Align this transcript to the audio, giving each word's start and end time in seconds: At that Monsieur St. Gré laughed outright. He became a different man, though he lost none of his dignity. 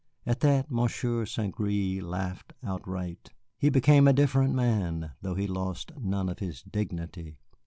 At 0.25 0.39
that 0.39 0.71
Monsieur 0.71 1.27
St. 1.27 1.53
Gré 1.55 2.01
laughed 2.01 2.53
outright. 2.63 3.29
He 3.59 3.69
became 3.69 4.07
a 4.07 4.13
different 4.13 4.55
man, 4.55 5.11
though 5.21 5.35
he 5.35 5.45
lost 5.45 5.91
none 5.95 6.27
of 6.27 6.39
his 6.39 6.63
dignity. 6.63 7.37